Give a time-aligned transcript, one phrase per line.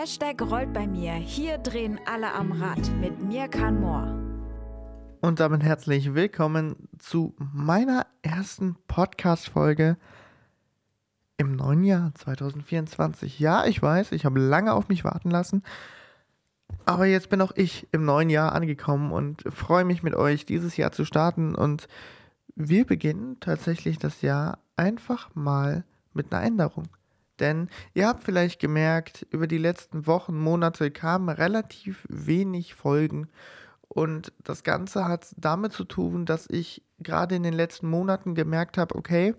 [0.00, 1.14] Hashtag rollt bei mir.
[1.14, 4.14] Hier drehen alle am Rad mit mir kann Moore.
[5.20, 9.96] Und damit herzlich willkommen zu meiner ersten Podcast-Folge
[11.36, 13.40] im neuen Jahr 2024.
[13.40, 15.64] Ja, ich weiß, ich habe lange auf mich warten lassen.
[16.84, 20.76] Aber jetzt bin auch ich im neuen Jahr angekommen und freue mich mit euch dieses
[20.76, 21.56] Jahr zu starten.
[21.56, 21.88] Und
[22.54, 26.86] wir beginnen tatsächlich das Jahr einfach mal mit einer Änderung.
[27.40, 33.28] Denn ihr habt vielleicht gemerkt, über die letzten Wochen, Monate kamen relativ wenig Folgen.
[33.88, 38.76] Und das Ganze hat damit zu tun, dass ich gerade in den letzten Monaten gemerkt
[38.76, 39.34] habe, okay,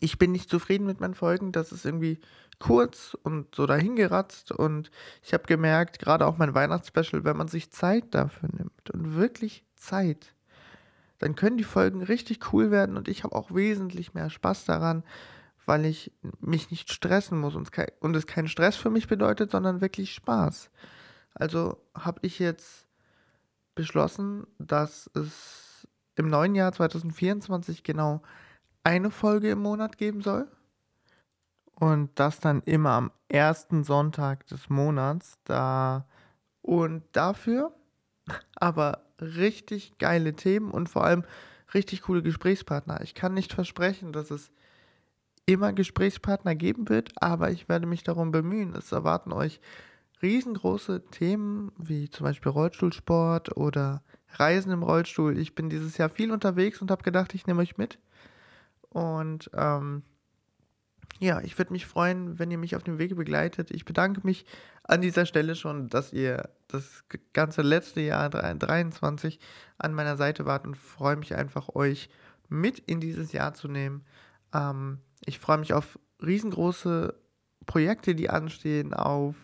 [0.00, 1.52] ich bin nicht zufrieden mit meinen Folgen.
[1.52, 2.20] Das ist irgendwie
[2.58, 4.52] kurz und so dahingeratzt.
[4.52, 4.90] Und
[5.22, 9.64] ich habe gemerkt, gerade auch mein Weihnachtsspecial, wenn man sich Zeit dafür nimmt und wirklich
[9.74, 10.34] Zeit,
[11.18, 12.96] dann können die Folgen richtig cool werden.
[12.96, 15.04] Und ich habe auch wesentlich mehr Spaß daran,
[15.66, 19.08] weil ich mich nicht stressen muss und es, kein, und es keinen Stress für mich
[19.08, 20.70] bedeutet, sondern wirklich Spaß.
[21.34, 22.86] Also habe ich jetzt
[23.74, 28.22] beschlossen, dass es im neuen Jahr 2024 genau
[28.84, 30.48] eine Folge im Monat geben soll.
[31.74, 35.40] Und das dann immer am ersten Sonntag des Monats.
[35.44, 36.06] Da
[36.60, 37.74] und dafür
[38.54, 41.24] aber richtig geile Themen und vor allem
[41.74, 43.00] richtig coole Gesprächspartner.
[43.02, 44.52] Ich kann nicht versprechen, dass es
[45.46, 48.74] immer Gesprächspartner geben wird, aber ich werde mich darum bemühen.
[48.74, 49.60] Es erwarten euch
[50.22, 54.02] riesengroße Themen wie zum Beispiel Rollstuhlsport oder
[54.34, 55.36] Reisen im Rollstuhl.
[55.38, 57.98] Ich bin dieses Jahr viel unterwegs und habe gedacht, ich nehme euch mit.
[58.88, 60.02] Und ähm,
[61.18, 63.70] ja, ich würde mich freuen, wenn ihr mich auf dem Wege begleitet.
[63.70, 64.44] Ich bedanke mich
[64.84, 69.38] an dieser Stelle schon, dass ihr das ganze letzte Jahr 2023
[69.78, 72.08] an meiner Seite wart und freue mich einfach, euch
[72.48, 74.04] mit in dieses Jahr zu nehmen.
[74.52, 77.14] Ähm, ich freue mich auf riesengroße
[77.66, 79.34] Projekte, die anstehen, auf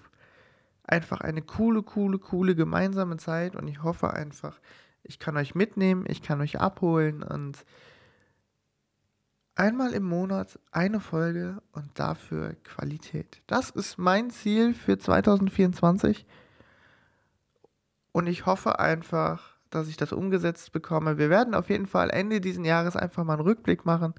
[0.84, 4.58] einfach eine coole, coole, coole gemeinsame Zeit und ich hoffe einfach,
[5.02, 7.64] ich kann euch mitnehmen, ich kann euch abholen und
[9.54, 13.42] einmal im Monat eine Folge und dafür Qualität.
[13.46, 16.26] Das ist mein Ziel für 2024
[18.12, 21.18] und ich hoffe einfach, dass ich das umgesetzt bekomme.
[21.18, 24.14] Wir werden auf jeden Fall Ende dieses Jahres einfach mal einen Rückblick machen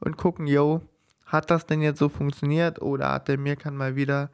[0.00, 0.80] und gucken, yo,
[1.26, 4.30] hat das denn jetzt so funktioniert oder hat der Mirkan mal wieder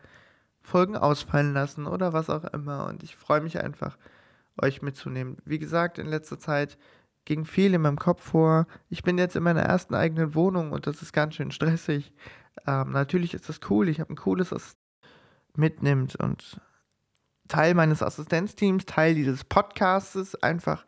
[0.62, 2.86] Folgen ausfallen lassen oder was auch immer.
[2.86, 3.96] Und ich freue mich einfach,
[4.60, 5.38] euch mitzunehmen.
[5.44, 6.78] Wie gesagt, in letzter Zeit
[7.24, 8.66] ging viel in meinem Kopf vor.
[8.88, 12.12] Ich bin jetzt in meiner ersten eigenen Wohnung und das ist ganz schön stressig.
[12.66, 13.88] Ähm, natürlich ist das cool.
[13.88, 14.76] Ich habe ein cooles Assist
[15.56, 16.60] mitnimmt und
[17.48, 20.84] Teil meines Assistenzteams, Teil dieses Podcasts, einfach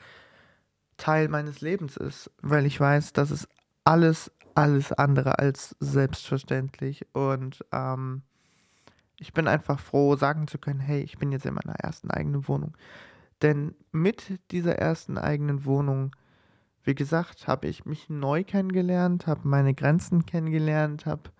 [0.97, 3.49] Teil meines Lebens ist, weil ich weiß, dass es
[3.85, 7.07] alles alles andere als selbstverständlich.
[7.13, 8.23] Und ähm,
[9.19, 12.49] ich bin einfach froh, sagen zu können, hey, ich bin jetzt in meiner ersten eigenen
[12.49, 12.77] Wohnung.
[13.41, 16.15] Denn mit dieser ersten eigenen Wohnung,
[16.85, 21.31] wie gesagt, habe ich mich neu kennengelernt, habe meine Grenzen kennengelernt, habe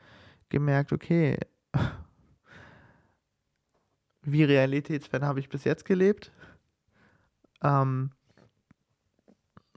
[0.49, 1.39] gemerkt, okay,
[4.23, 6.33] wie realitätsfern habe ich bis jetzt gelebt.
[7.63, 8.11] Ähm,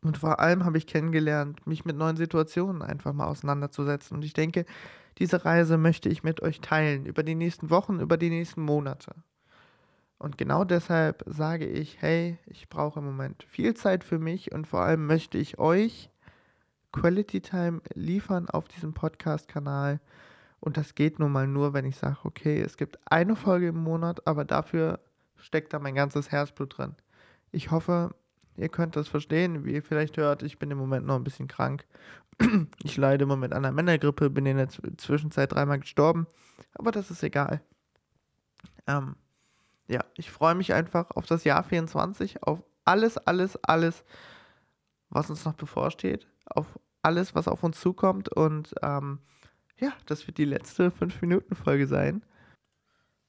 [0.06, 4.16] und vor allem habe ich kennengelernt, mich mit neuen Situationen einfach mal auseinanderzusetzen.
[4.16, 4.66] Und ich denke,
[5.18, 9.16] diese Reise möchte ich mit euch teilen, über die nächsten Wochen, über die nächsten Monate.
[10.20, 14.68] Und genau deshalb sage ich, hey, ich brauche im Moment viel Zeit für mich und
[14.68, 16.12] vor allem möchte ich euch
[16.92, 20.00] Quality Time liefern auf diesem Podcast-Kanal.
[20.60, 23.82] Und das geht nun mal nur, wenn ich sage, okay, es gibt eine Folge im
[23.82, 25.00] Monat, aber dafür
[25.38, 26.96] steckt da mein ganzes Herzblut drin.
[27.52, 28.14] Ich hoffe,
[28.58, 31.48] Ihr könnt das verstehen, wie ihr vielleicht hört, ich bin im Moment noch ein bisschen
[31.48, 31.86] krank.
[32.84, 36.28] Ich leide im Moment an einer Männergrippe, bin in der Zwischenzeit dreimal gestorben,
[36.74, 37.62] aber das ist egal.
[38.88, 39.16] Ähm,
[39.88, 44.04] ja, ich freue mich einfach auf das Jahr 24, auf alles, alles, alles,
[45.10, 46.68] was uns noch bevorsteht, auf
[47.02, 49.20] alles, was auf uns zukommt und ähm,
[49.78, 52.24] ja, das wird die letzte 5-Minuten-Folge sein.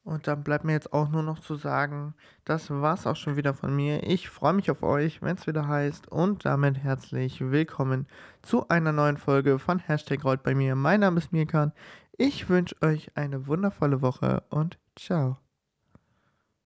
[0.06, 2.14] Und dann bleibt mir jetzt auch nur noch zu sagen,
[2.44, 4.04] das war's auch schon wieder von mir.
[4.04, 6.06] Ich freue mich auf euch, wenn es wieder heißt.
[6.12, 8.06] Und damit herzlich willkommen
[8.40, 10.76] zu einer neuen Folge von Hashtag Rollt bei mir.
[10.76, 11.72] Mein Name ist Mirkan.
[12.16, 15.38] Ich wünsche euch eine wundervolle Woche und ciao.